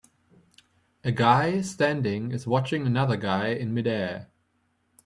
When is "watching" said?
2.47-2.87